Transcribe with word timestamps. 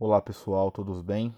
Olá 0.00 0.20
pessoal, 0.20 0.72
todos 0.72 1.00
bem? 1.02 1.32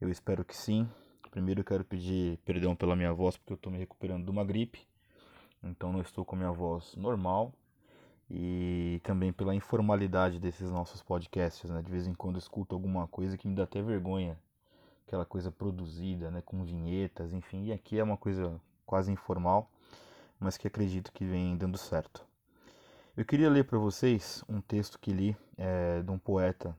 Eu 0.00 0.10
espero 0.10 0.44
que 0.44 0.56
sim. 0.56 0.88
Primeiro 1.30 1.60
eu 1.60 1.64
quero 1.64 1.84
pedir 1.84 2.36
perdão 2.38 2.74
pela 2.74 2.96
minha 2.96 3.12
voz 3.12 3.36
porque 3.36 3.52
eu 3.52 3.54
estou 3.56 3.70
me 3.70 3.78
recuperando 3.78 4.24
de 4.24 4.30
uma 4.32 4.44
gripe, 4.44 4.84
então 5.62 5.92
não 5.92 6.00
estou 6.00 6.24
com 6.24 6.34
a 6.34 6.38
minha 6.40 6.50
voz 6.50 6.96
normal 6.96 7.52
e 8.28 9.00
também 9.04 9.32
pela 9.32 9.54
informalidade 9.54 10.40
desses 10.40 10.72
nossos 10.72 11.04
podcasts, 11.04 11.70
né? 11.70 11.80
De 11.80 11.88
vez 11.88 12.08
em 12.08 12.14
quando 12.14 12.34
eu 12.34 12.40
escuto 12.40 12.74
alguma 12.74 13.06
coisa 13.06 13.38
que 13.38 13.46
me 13.46 13.54
dá 13.54 13.62
até 13.62 13.80
vergonha, 13.80 14.36
aquela 15.06 15.24
coisa 15.24 15.52
produzida, 15.52 16.32
né? 16.32 16.42
Com 16.44 16.64
vinhetas, 16.64 17.32
enfim. 17.32 17.66
E 17.66 17.72
aqui 17.72 17.96
é 17.96 18.02
uma 18.02 18.16
coisa 18.16 18.60
quase 18.84 19.12
informal, 19.12 19.70
mas 20.40 20.56
que 20.56 20.66
acredito 20.66 21.12
que 21.12 21.24
vem 21.24 21.56
dando 21.56 21.78
certo. 21.78 22.26
Eu 23.16 23.24
queria 23.24 23.48
ler 23.48 23.62
para 23.66 23.78
vocês 23.78 24.42
um 24.48 24.60
texto 24.60 24.98
que 24.98 25.12
li 25.12 25.36
é, 25.56 26.02
de 26.02 26.10
um 26.10 26.18
poeta 26.18 26.76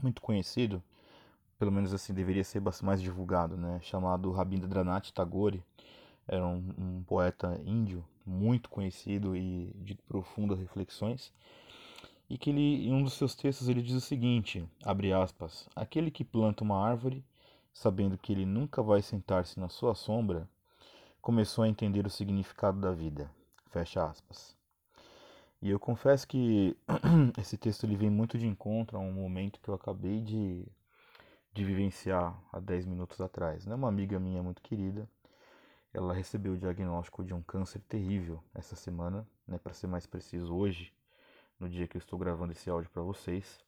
muito 0.00 0.20
conhecido, 0.20 0.82
pelo 1.58 1.72
menos 1.72 1.94
assim 1.94 2.12
deveria 2.12 2.44
ser 2.44 2.62
mais 2.82 3.00
divulgado, 3.00 3.56
né? 3.56 3.78
Chamado 3.82 4.30
Rabindranath 4.30 5.10
Tagore, 5.12 5.62
era 6.26 6.46
um, 6.46 6.74
um 6.78 7.02
poeta 7.04 7.60
índio 7.64 8.04
muito 8.26 8.70
conhecido 8.70 9.36
e 9.36 9.70
de 9.76 9.94
profundas 9.94 10.58
reflexões, 10.58 11.32
e 12.28 12.38
que 12.38 12.50
ele, 12.50 12.88
em 12.88 12.92
um 12.92 13.02
dos 13.02 13.14
seus 13.14 13.34
textos 13.34 13.68
ele 13.68 13.82
diz 13.82 13.94
o 13.94 14.00
seguinte, 14.00 14.66
abre 14.82 15.12
aspas, 15.12 15.68
aquele 15.76 16.10
que 16.10 16.24
planta 16.24 16.64
uma 16.64 16.82
árvore, 16.82 17.24
sabendo 17.72 18.16
que 18.16 18.32
ele 18.32 18.46
nunca 18.46 18.82
vai 18.82 19.02
sentar-se 19.02 19.60
na 19.60 19.68
sua 19.68 19.94
sombra, 19.94 20.48
começou 21.20 21.64
a 21.64 21.68
entender 21.68 22.06
o 22.06 22.10
significado 22.10 22.80
da 22.80 22.92
vida, 22.92 23.30
fecha 23.70 24.04
aspas. 24.04 24.56
E 25.62 25.70
eu 25.70 25.80
confesso 25.80 26.26
que 26.28 26.76
esse 27.38 27.56
texto 27.56 27.84
ele 27.84 27.96
vem 27.96 28.10
muito 28.10 28.38
de 28.38 28.46
encontro 28.46 28.98
a 28.98 29.00
um 29.00 29.12
momento 29.12 29.60
que 29.60 29.68
eu 29.68 29.74
acabei 29.74 30.20
de, 30.20 30.66
de 31.52 31.64
vivenciar 31.64 32.38
há 32.52 32.60
10 32.60 32.84
minutos 32.84 33.20
atrás. 33.20 33.66
Né? 33.66 33.74
Uma 33.74 33.88
amiga 33.88 34.20
minha 34.20 34.42
muito 34.42 34.60
querida, 34.60 35.08
ela 35.94 36.12
recebeu 36.12 36.54
o 36.54 36.58
diagnóstico 36.58 37.24
de 37.24 37.32
um 37.32 37.40
câncer 37.40 37.80
terrível 37.88 38.42
essa 38.52 38.74
semana, 38.74 39.26
né, 39.46 39.58
para 39.58 39.72
ser 39.72 39.86
mais 39.86 40.06
preciso, 40.06 40.52
hoje, 40.52 40.92
no 41.58 41.68
dia 41.68 41.86
que 41.86 41.96
eu 41.96 42.00
estou 42.00 42.18
gravando 42.18 42.52
esse 42.52 42.68
áudio 42.68 42.90
para 42.90 43.02
vocês. 43.02 43.60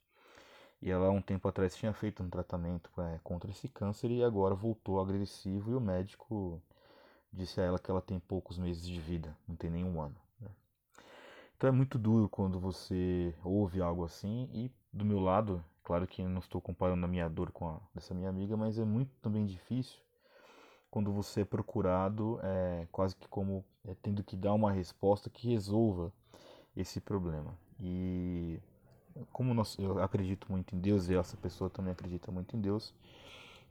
E 0.83 0.91
ela, 0.91 1.09
um 1.11 1.23
tempo 1.23 1.49
atrás, 1.49 1.75
tinha 1.77 1.93
feito 1.93 2.23
um 2.23 2.29
tratamento 2.29 2.91
é, 3.01 3.19
contra 3.23 3.51
esse 3.51 3.69
câncer 3.69 4.11
e 4.11 4.23
agora 4.25 4.55
voltou 4.55 5.01
agressivo. 5.01 5.71
E 5.71 5.75
o 5.75 5.81
médico 5.81 6.61
disse 7.33 7.61
a 7.61 7.65
ela 7.65 7.79
que 7.79 7.91
ela 7.91 8.03
tem 8.03 8.19
poucos 8.19 8.59
meses 8.59 8.87
de 8.87 9.01
vida, 9.01 9.37
não 9.49 9.57
tem 9.57 9.71
nenhum 9.71 10.01
ano. 10.01 10.17
Então 11.57 11.69
é 11.69 11.73
muito 11.73 11.99
duro 11.99 12.29
quando 12.29 12.61
você 12.61 13.35
ouve 13.43 13.81
algo 13.81 14.05
assim 14.05 14.47
e 14.53 14.71
do 14.93 15.07
meu 15.07 15.19
lado, 15.19 15.65
claro 15.83 16.07
que 16.07 16.23
não 16.23 16.41
estou 16.41 16.61
comparando 16.61 17.07
a 17.07 17.09
minha 17.09 17.29
dor 17.31 17.51
com 17.51 17.69
a 17.69 17.81
dessa 17.95 18.13
minha 18.13 18.29
amiga, 18.29 18.57
mas 18.59 18.79
é 18.79 18.85
muito 18.85 19.11
também 19.23 19.47
difícil 19.47 19.99
quando 20.91 21.11
você 21.11 21.41
é 21.41 21.45
procurado 21.47 22.39
é, 22.43 22.87
quase 22.93 23.17
que 23.17 23.27
como 23.29 23.65
é, 23.87 23.95
tendo 24.03 24.23
que 24.23 24.37
dar 24.37 24.53
uma 24.53 24.71
resposta 24.71 25.31
que 25.31 25.49
resolva 25.49 26.13
esse 26.77 27.01
problema. 27.01 27.57
E 27.81 28.61
como 29.33 29.55
nós, 29.55 29.79
eu 29.79 30.03
acredito 30.03 30.53
muito 30.53 30.77
em 30.77 30.79
Deus 30.79 31.09
e 31.09 31.15
essa 31.15 31.39
pessoa 31.39 31.71
também 31.71 31.93
acredita 31.93 32.31
muito 32.31 32.55
em 32.55 32.61
Deus, 32.61 32.95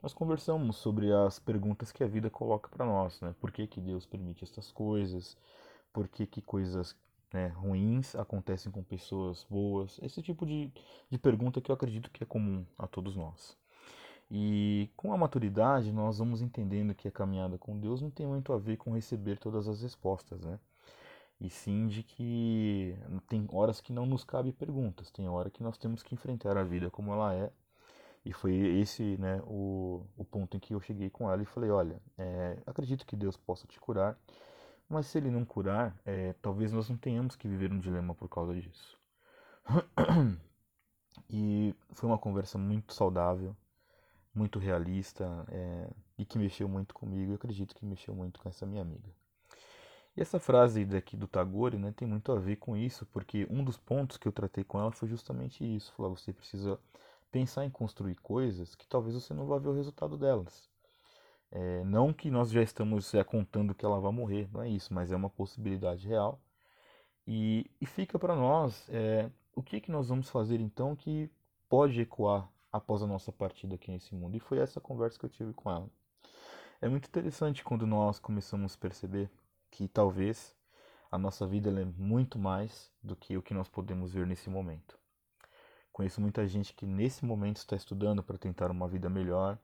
nós 0.02 0.12
conversamos 0.12 0.76
sobre 0.76 1.12
as 1.12 1.38
perguntas 1.38 1.92
que 1.92 2.02
a 2.02 2.08
vida 2.08 2.28
coloca 2.28 2.68
para 2.68 2.84
nós, 2.84 3.20
né? 3.20 3.34
Por 3.40 3.52
que, 3.52 3.66
que 3.66 3.80
Deus 3.80 4.04
permite 4.06 4.42
essas 4.42 4.72
coisas? 4.72 5.36
Por 5.92 6.08
que, 6.08 6.26
que 6.26 6.42
coisas 6.42 6.96
né, 7.36 7.48
ruins 7.48 8.14
acontecem 8.16 8.72
com 8.72 8.82
pessoas 8.82 9.46
boas? 9.48 10.00
Esse 10.02 10.22
tipo 10.22 10.46
de, 10.46 10.72
de 11.10 11.18
pergunta 11.18 11.60
que 11.60 11.70
eu 11.70 11.74
acredito 11.74 12.10
que 12.10 12.22
é 12.22 12.26
comum 12.26 12.64
a 12.78 12.86
todos 12.86 13.14
nós. 13.14 13.56
E 14.30 14.90
com 14.96 15.12
a 15.12 15.16
maturidade, 15.18 15.92
nós 15.92 16.18
vamos 16.18 16.40
entendendo 16.42 16.94
que 16.94 17.06
a 17.06 17.10
caminhada 17.12 17.58
com 17.58 17.78
Deus 17.78 18.00
não 18.00 18.10
tem 18.10 18.26
muito 18.26 18.52
a 18.52 18.58
ver 18.58 18.76
com 18.78 18.92
receber 18.94 19.38
todas 19.38 19.68
as 19.68 19.82
respostas, 19.82 20.40
né? 20.40 20.58
E 21.40 21.50
sim 21.50 21.86
de 21.86 22.02
que 22.02 22.96
tem 23.28 23.46
horas 23.52 23.80
que 23.80 23.92
não 23.92 24.06
nos 24.06 24.24
cabe 24.24 24.52
perguntas, 24.52 25.10
tem 25.10 25.28
hora 25.28 25.50
que 25.50 25.62
nós 25.62 25.76
temos 25.78 26.02
que 26.02 26.14
enfrentar 26.14 26.56
a 26.56 26.64
vida 26.64 26.90
como 26.90 27.12
ela 27.12 27.34
é. 27.34 27.52
E 28.24 28.32
foi 28.32 28.54
esse 28.80 29.16
né, 29.18 29.40
o, 29.46 30.02
o 30.16 30.24
ponto 30.24 30.56
em 30.56 30.60
que 30.60 30.74
eu 30.74 30.80
cheguei 30.80 31.10
com 31.10 31.30
ela 31.30 31.42
e 31.42 31.46
falei: 31.46 31.70
Olha, 31.70 32.00
é, 32.18 32.58
acredito 32.66 33.06
que 33.06 33.14
Deus 33.16 33.36
possa 33.36 33.66
te 33.68 33.78
curar, 33.78 34.18
mas 34.88 35.06
se 35.06 35.18
ele 35.18 35.30
não 35.30 35.44
curar, 35.44 35.96
é, 36.04 36.32
talvez 36.34 36.72
nós 36.72 36.88
não 36.88 36.96
tenhamos 36.96 37.36
que 37.36 37.48
viver 37.48 37.72
um 37.72 37.78
dilema 37.78 38.14
por 38.14 38.28
causa 38.28 38.54
disso. 38.54 38.98
e 41.28 41.74
foi 41.92 42.08
uma 42.08 42.18
conversa 42.18 42.58
muito 42.58 42.94
saudável, 42.94 43.56
muito 44.34 44.58
realista 44.58 45.44
é, 45.48 45.90
e 46.18 46.24
que 46.24 46.38
mexeu 46.38 46.68
muito 46.68 46.94
comigo. 46.94 47.32
Eu 47.32 47.36
acredito 47.36 47.74
que 47.74 47.84
mexeu 47.84 48.14
muito 48.14 48.40
com 48.40 48.48
essa 48.48 48.66
minha 48.66 48.82
amiga. 48.82 49.08
E 50.16 50.22
essa 50.22 50.38
frase 50.38 50.84
daqui 50.84 51.16
do 51.16 51.28
Tagore 51.28 51.76
né, 51.76 51.92
tem 51.94 52.08
muito 52.08 52.32
a 52.32 52.38
ver 52.38 52.56
com 52.56 52.76
isso, 52.76 53.04
porque 53.06 53.46
um 53.50 53.62
dos 53.62 53.76
pontos 53.76 54.16
que 54.16 54.26
eu 54.26 54.32
tratei 54.32 54.64
com 54.64 54.78
ela 54.78 54.90
foi 54.90 55.08
justamente 55.08 55.62
isso. 55.64 55.92
Falar, 55.92 56.08
você 56.08 56.32
precisa 56.32 56.78
pensar 57.30 57.64
em 57.64 57.70
construir 57.70 58.14
coisas 58.16 58.74
que 58.74 58.86
talvez 58.86 59.14
você 59.14 59.34
não 59.34 59.46
vá 59.46 59.58
ver 59.58 59.68
o 59.68 59.74
resultado 59.74 60.16
delas. 60.16 60.70
É, 61.50 61.84
não 61.84 62.12
que 62.12 62.30
nós 62.30 62.50
já 62.50 62.62
estamos 62.62 63.14
é, 63.14 63.22
contando 63.24 63.74
que 63.74 63.84
ela 63.84 64.00
vai 64.00 64.12
morrer, 64.12 64.48
não 64.52 64.62
é 64.62 64.68
isso, 64.68 64.92
mas 64.92 65.12
é 65.12 65.16
uma 65.16 65.30
possibilidade 65.30 66.06
real. 66.06 66.40
E, 67.26 67.70
e 67.80 67.86
fica 67.86 68.18
para 68.18 68.34
nós 68.34 68.88
é, 68.90 69.30
o 69.54 69.62
que, 69.62 69.80
que 69.80 69.90
nós 69.90 70.08
vamos 70.08 70.28
fazer 70.28 70.60
então 70.60 70.94
que 70.94 71.30
pode 71.68 72.00
ecoar 72.00 72.48
após 72.70 73.02
a 73.02 73.06
nossa 73.06 73.32
partida 73.32 73.74
aqui 73.74 73.90
nesse 73.90 74.14
mundo. 74.14 74.36
E 74.36 74.40
foi 74.40 74.58
essa 74.58 74.80
conversa 74.80 75.18
que 75.18 75.24
eu 75.24 75.30
tive 75.30 75.52
com 75.52 75.70
ela. 75.70 75.88
É 76.80 76.88
muito 76.88 77.08
interessante 77.08 77.64
quando 77.64 77.86
nós 77.86 78.18
começamos 78.18 78.74
a 78.74 78.78
perceber 78.78 79.30
que 79.70 79.88
talvez 79.88 80.54
a 81.10 81.18
nossa 81.18 81.46
vida 81.46 81.70
é 81.70 81.84
muito 81.84 82.38
mais 82.38 82.92
do 83.02 83.16
que 83.16 83.36
o 83.36 83.42
que 83.42 83.54
nós 83.54 83.68
podemos 83.68 84.12
ver 84.12 84.26
nesse 84.26 84.50
momento. 84.50 84.98
Conheço 85.92 86.20
muita 86.20 86.46
gente 86.46 86.74
que 86.74 86.84
nesse 86.84 87.24
momento 87.24 87.56
está 87.56 87.74
estudando 87.74 88.22
para 88.22 88.36
tentar 88.36 88.70
uma 88.70 88.86
vida 88.86 89.08
melhor, 89.08 89.58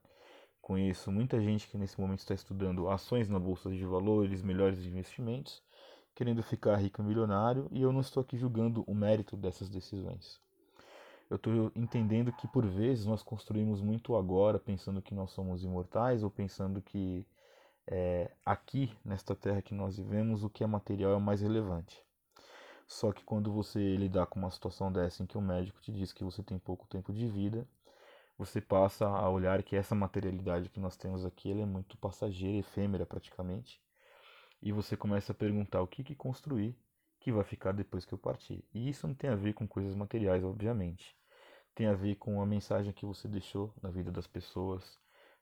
Conheço 0.62 1.11
muita 1.11 1.41
gente 1.41 1.67
que 1.67 1.77
nesse 1.77 2.00
momento 2.00 2.21
está 2.21 2.34
estudando 2.34 2.89
ações 2.89 3.28
na 3.28 3.39
bolsa 3.39 3.69
de 3.69 3.84
valores, 3.84 4.43
melhores 4.43 4.78
investimentos, 4.87 5.61
querendo 6.15 6.41
ficar 6.41 6.77
rico 6.77 7.03
e 7.03 7.05
milionário, 7.05 7.67
e 7.73 7.83
eu 7.83 7.93
não 7.93 8.00
estou 8.00 8.21
aqui 8.21 8.37
julgando 8.39 8.84
o 8.87 8.95
mérito 8.95 9.37
dessas 9.37 9.69
decisões. 9.69 10.41
Eu 11.28 11.34
estou 11.34 11.73
entendendo 11.75 12.33
que 12.33 12.47
por 12.47 12.65
vezes 12.65 13.06
nós 13.06 13.25
construímos 13.25 13.81
muito 13.81 14.15
agora, 14.15 14.56
pensando 14.56 15.03
que 15.03 15.12
nós 15.12 15.33
somos 15.33 15.65
imortais 15.65 16.23
ou 16.23 16.31
pensando 16.31 16.81
que 16.81 17.27
é, 17.84 18.31
aqui 18.47 18.94
nesta 19.05 19.34
terra 19.34 19.62
que 19.62 19.75
nós 19.75 19.97
vivemos 19.97 20.44
o 20.44 20.50
que 20.50 20.62
é 20.62 20.67
material 20.67 21.11
é 21.12 21.17
o 21.17 21.21
mais 21.21 21.41
relevante. 21.41 22.00
Só 22.87 23.11
que 23.11 23.25
quando 23.25 23.50
você 23.50 23.97
lidar 23.97 24.27
com 24.27 24.39
uma 24.39 24.50
situação 24.50 24.93
dessa 24.93 25.25
em 25.25 25.27
que 25.27 25.37
o 25.37 25.41
médico 25.41 25.81
te 25.81 25.91
diz 25.91 26.12
que 26.12 26.23
você 26.23 26.41
tem 26.41 26.56
pouco 26.56 26.87
tempo 26.87 27.12
de 27.12 27.27
vida, 27.27 27.67
você 28.38 28.60
passa 28.60 29.06
a 29.06 29.28
olhar 29.28 29.62
que 29.62 29.76
essa 29.76 29.94
materialidade 29.94 30.69
que 30.69 30.81
nós 30.81 30.97
temos 30.97 31.25
aqui 31.25 31.50
é 31.53 31.66
muito 31.66 31.97
passageira, 31.97 32.59
efêmera 32.59 33.06
praticamente. 33.06 33.81
E 34.60 34.72
você 34.72 34.97
começa 34.97 35.32
a 35.32 35.34
perguntar 35.34 35.82
o 35.82 35.87
que, 35.87 36.04
que 36.04 36.15
construir 36.15 36.76
que 37.22 37.31
vai 37.31 37.44
ficar 37.44 37.72
depois 37.72 38.04
que 38.04 38.12
eu 38.12 38.19
partir. 38.19 38.65
E 38.75 38.88
isso 38.88 39.06
não 39.06 39.15
tem 39.15 39.31
a 39.31 39.37
ver 39.37 39.53
com 39.54 39.66
coisas 39.66 39.94
materiais, 39.94 40.43
obviamente. 40.43 41.16
Tem 41.75 41.87
a 41.87 41.94
ver 41.94 42.16
com 42.16 42.43
a 42.43 42.47
mensagem 42.47 42.93
que 42.93 43.06
você 43.06 43.28
deixou 43.28 43.72
na 43.81 43.91
vida 43.91 44.10
das 44.10 44.26
pessoas, 44.26 44.99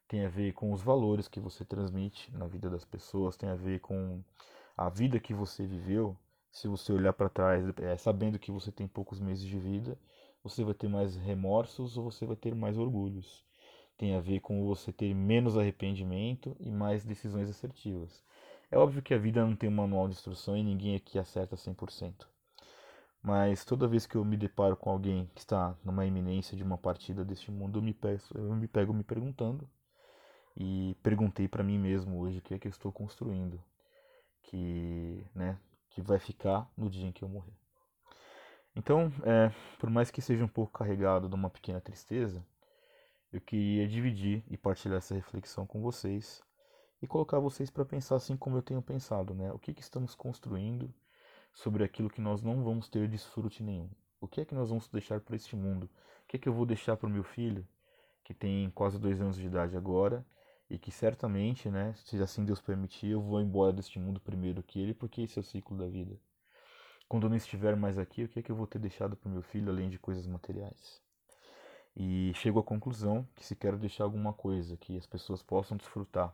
tem 0.07 0.25
a 0.25 0.29
ver 0.29 0.53
com 0.53 0.71
os 0.71 0.81
valores 0.81 1.27
que 1.27 1.39
você 1.39 1.65
transmite 1.65 2.31
na 2.31 2.45
vida 2.45 2.69
das 2.69 2.85
pessoas, 2.85 3.35
tem 3.35 3.49
a 3.49 3.55
ver 3.55 3.79
com 3.79 4.23
a 4.77 4.89
vida 4.89 5.19
que 5.19 5.33
você 5.33 5.65
viveu. 5.65 6.15
Se 6.51 6.67
você 6.67 6.93
olhar 6.93 7.13
para 7.13 7.29
trás, 7.29 7.65
é, 7.79 7.97
sabendo 7.97 8.37
que 8.37 8.51
você 8.51 8.71
tem 8.71 8.87
poucos 8.87 9.19
meses 9.19 9.43
de 9.43 9.57
vida, 9.57 9.97
você 10.43 10.63
vai 10.63 10.73
ter 10.73 10.87
mais 10.87 11.15
remorsos 11.15 11.97
ou 11.97 12.11
você 12.11 12.25
vai 12.25 12.35
ter 12.35 12.55
mais 12.55 12.77
orgulhos. 12.77 13.43
Tem 13.97 14.15
a 14.15 14.19
ver 14.19 14.39
com 14.39 14.65
você 14.65 14.91
ter 14.91 15.13
menos 15.13 15.57
arrependimento 15.57 16.55
e 16.59 16.71
mais 16.71 17.05
decisões 17.05 17.49
assertivas. 17.49 18.23
É 18.71 18.77
óbvio 18.77 19.01
que 19.01 19.13
a 19.13 19.17
vida 19.17 19.45
não 19.45 19.55
tem 19.55 19.69
um 19.69 19.73
manual 19.73 20.07
de 20.07 20.15
instrução 20.15 20.57
e 20.57 20.63
ninguém 20.63 20.95
aqui 20.95 21.19
acerta 21.19 21.55
100%. 21.55 22.27
Mas 23.21 23.63
toda 23.63 23.87
vez 23.87 24.07
que 24.07 24.15
eu 24.15 24.25
me 24.25 24.35
deparo 24.35 24.75
com 24.75 24.89
alguém 24.89 25.29
que 25.35 25.41
está 25.41 25.75
numa 25.83 26.05
iminência 26.05 26.57
de 26.57 26.63
uma 26.63 26.77
partida 26.77 27.23
deste 27.23 27.51
mundo, 27.51 27.77
eu 27.77 27.83
me, 27.83 27.93
peço, 27.93 28.35
eu 28.35 28.55
me 28.55 28.67
pego 28.67 28.93
me 28.93 29.03
perguntando. 29.03 29.69
E 30.57 30.95
perguntei 31.03 31.47
para 31.47 31.63
mim 31.63 31.77
mesmo 31.77 32.19
hoje 32.19 32.39
o 32.39 32.41
que 32.41 32.53
é 32.53 32.59
que 32.59 32.67
eu 32.67 32.71
estou 32.71 32.91
construindo. 32.91 33.61
Que, 34.43 35.23
né, 35.35 35.57
que 35.89 36.01
vai 36.01 36.19
ficar 36.19 36.67
no 36.75 36.89
dia 36.89 37.07
em 37.07 37.11
que 37.11 37.23
eu 37.23 37.29
morrer. 37.29 37.60
Então, 38.75 39.11
é, 39.23 39.51
por 39.79 39.89
mais 39.89 40.09
que 40.09 40.21
seja 40.21 40.43
um 40.43 40.47
pouco 40.47 40.71
carregado 40.79 41.27
de 41.27 41.35
uma 41.35 41.49
pequena 41.49 41.81
tristeza, 41.81 42.45
eu 43.31 43.41
queria 43.41 43.87
dividir 43.87 44.43
e 44.49 44.57
partilhar 44.57 44.97
essa 44.97 45.15
reflexão 45.15 45.65
com 45.65 45.81
vocês 45.81 46.41
e 47.01 47.07
colocar 47.07 47.39
vocês 47.39 47.69
para 47.69 47.85
pensar 47.85 48.15
assim 48.15 48.37
como 48.37 48.57
eu 48.57 48.61
tenho 48.61 48.81
pensado, 48.81 49.33
né? 49.33 49.51
O 49.51 49.59
que, 49.59 49.73
que 49.73 49.81
estamos 49.81 50.15
construindo 50.15 50.93
sobre 51.53 51.83
aquilo 51.83 52.09
que 52.09 52.21
nós 52.21 52.41
não 52.41 52.63
vamos 52.63 52.87
ter 52.87 53.07
desfrute 53.07 53.63
nenhum. 53.63 53.89
O 54.19 54.27
que 54.27 54.41
é 54.41 54.45
que 54.45 54.55
nós 54.55 54.69
vamos 54.69 54.87
deixar 54.87 55.19
para 55.19 55.35
este 55.35 55.55
mundo? 55.55 55.89
O 56.23 56.27
que 56.27 56.37
é 56.37 56.39
que 56.39 56.47
eu 56.47 56.53
vou 56.53 56.65
deixar 56.65 56.95
para 56.95 57.07
o 57.07 57.09
meu 57.09 57.23
filho, 57.23 57.67
que 58.23 58.33
tem 58.33 58.69
quase 58.71 58.99
dois 58.99 59.19
anos 59.19 59.35
de 59.35 59.45
idade 59.45 59.75
agora, 59.75 60.25
e 60.69 60.77
que 60.77 60.91
certamente, 60.91 61.69
né, 61.69 61.93
se 61.97 62.21
assim 62.21 62.45
Deus 62.45 62.61
permitir, 62.61 63.09
eu 63.09 63.21
vou 63.21 63.41
embora 63.41 63.73
deste 63.73 63.99
mundo 63.99 64.21
primeiro 64.21 64.63
que 64.63 64.79
ele, 64.79 64.93
porque 64.93 65.21
esse 65.21 65.37
é 65.37 65.41
o 65.41 65.43
ciclo 65.43 65.77
da 65.77 65.87
vida. 65.87 66.17
Quando 67.11 67.25
eu 67.25 67.29
não 67.29 67.35
estiver 67.35 67.75
mais 67.75 67.97
aqui, 67.97 68.23
o 68.23 68.29
que 68.29 68.39
é 68.39 68.41
que 68.41 68.49
eu 68.49 68.55
vou 68.55 68.65
ter 68.65 68.79
deixado 68.79 69.17
para 69.17 69.27
o 69.27 69.31
meu 69.33 69.41
filho, 69.41 69.69
além 69.69 69.89
de 69.89 69.99
coisas 69.99 70.25
materiais? 70.25 71.01
E 71.93 72.31
chego 72.35 72.57
à 72.57 72.63
conclusão 72.63 73.27
que 73.35 73.45
se 73.45 73.53
quero 73.53 73.77
deixar 73.77 74.05
alguma 74.05 74.31
coisa 74.31 74.77
que 74.77 74.95
as 74.95 75.05
pessoas 75.05 75.43
possam 75.43 75.75
desfrutar 75.75 76.33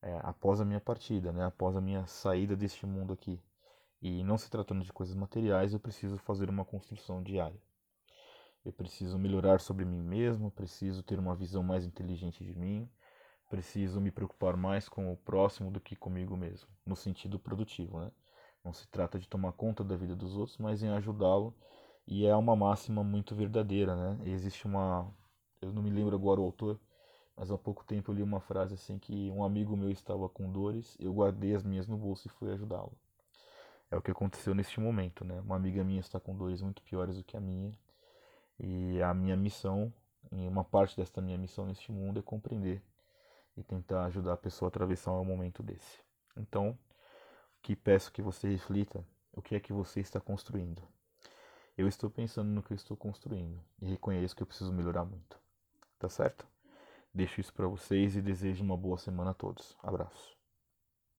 é, 0.00 0.18
após 0.22 0.62
a 0.62 0.64
minha 0.64 0.80
partida, 0.80 1.30
né, 1.30 1.44
após 1.44 1.76
a 1.76 1.82
minha 1.82 2.06
saída 2.06 2.56
deste 2.56 2.86
mundo 2.86 3.12
aqui, 3.12 3.38
e 4.00 4.24
não 4.24 4.38
se 4.38 4.48
tratando 4.48 4.82
de 4.82 4.90
coisas 4.94 5.14
materiais, 5.14 5.74
eu 5.74 5.78
preciso 5.78 6.16
fazer 6.16 6.48
uma 6.48 6.64
construção 6.64 7.22
diária. 7.22 7.60
Eu 8.64 8.72
preciso 8.72 9.18
melhorar 9.18 9.60
sobre 9.60 9.84
mim 9.84 10.00
mesmo, 10.00 10.50
preciso 10.50 11.02
ter 11.02 11.18
uma 11.18 11.36
visão 11.36 11.62
mais 11.62 11.84
inteligente 11.84 12.42
de 12.42 12.54
mim, 12.54 12.88
preciso 13.50 14.00
me 14.00 14.10
preocupar 14.10 14.56
mais 14.56 14.88
com 14.88 15.12
o 15.12 15.18
próximo 15.18 15.70
do 15.70 15.78
que 15.78 15.94
comigo 15.94 16.34
mesmo, 16.34 16.66
no 16.86 16.96
sentido 16.96 17.38
produtivo, 17.38 18.00
né? 18.00 18.10
Não 18.64 18.72
se 18.72 18.86
trata 18.88 19.18
de 19.18 19.28
tomar 19.28 19.52
conta 19.52 19.82
da 19.84 19.96
vida 19.96 20.14
dos 20.14 20.36
outros, 20.36 20.58
mas 20.58 20.82
em 20.82 20.88
ajudá-lo. 20.90 21.54
E 22.06 22.26
é 22.26 22.34
uma 22.34 22.56
máxima 22.56 23.04
muito 23.04 23.34
verdadeira, 23.34 23.94
né? 23.94 24.18
existe 24.30 24.66
uma, 24.66 25.12
eu 25.60 25.72
não 25.72 25.82
me 25.82 25.90
lembro 25.90 26.16
agora 26.16 26.40
o 26.40 26.44
autor, 26.44 26.80
mas 27.36 27.50
há 27.50 27.58
pouco 27.58 27.84
tempo 27.84 28.10
eu 28.10 28.14
li 28.14 28.22
uma 28.22 28.40
frase 28.40 28.74
assim 28.74 28.98
que 28.98 29.30
um 29.30 29.44
amigo 29.44 29.76
meu 29.76 29.90
estava 29.90 30.28
com 30.28 30.50
dores, 30.50 30.96
eu 30.98 31.12
guardei 31.12 31.54
as 31.54 31.62
minhas 31.62 31.86
no 31.86 31.96
bolso 31.96 32.26
e 32.26 32.30
fui 32.30 32.50
ajudá-lo. 32.50 32.92
É 33.90 33.96
o 33.96 34.02
que 34.02 34.10
aconteceu 34.10 34.54
neste 34.54 34.80
momento, 34.80 35.24
né? 35.24 35.40
Uma 35.40 35.56
amiga 35.56 35.82
minha 35.82 36.00
está 36.00 36.20
com 36.20 36.36
dores 36.36 36.60
muito 36.60 36.82
piores 36.82 37.16
do 37.16 37.24
que 37.24 37.36
a 37.36 37.40
minha. 37.40 37.72
E 38.58 39.00
a 39.02 39.14
minha 39.14 39.36
missão, 39.36 39.92
e 40.32 40.46
uma 40.46 40.64
parte 40.64 40.96
desta 40.96 41.22
minha 41.22 41.38
missão 41.38 41.64
neste 41.64 41.90
mundo 41.92 42.18
é 42.18 42.22
compreender 42.22 42.82
e 43.56 43.62
tentar 43.62 44.04
ajudar 44.06 44.34
a 44.34 44.36
pessoa 44.36 44.66
a 44.66 44.70
atravessar 44.70 45.12
um 45.12 45.24
momento 45.24 45.62
desse. 45.62 46.00
Então, 46.36 46.78
que 47.62 47.76
peço 47.76 48.12
que 48.12 48.22
você 48.22 48.48
reflita 48.48 49.04
o 49.32 49.42
que 49.42 49.54
é 49.54 49.60
que 49.60 49.72
você 49.72 50.00
está 50.00 50.20
construindo. 50.20 50.82
Eu 51.76 51.86
estou 51.86 52.10
pensando 52.10 52.48
no 52.48 52.62
que 52.62 52.72
eu 52.72 52.76
estou 52.76 52.96
construindo 52.96 53.60
e 53.80 53.86
reconheço 53.86 54.34
que 54.34 54.42
eu 54.42 54.46
preciso 54.46 54.72
melhorar 54.72 55.04
muito. 55.04 55.38
Tá 55.98 56.08
certo? 56.08 56.46
Deixo 57.14 57.40
isso 57.40 57.52
para 57.52 57.66
vocês 57.66 58.16
e 58.16 58.22
desejo 58.22 58.64
uma 58.64 58.76
boa 58.76 58.98
semana 58.98 59.30
a 59.30 59.34
todos. 59.34 59.76
Abraço. 59.82 60.37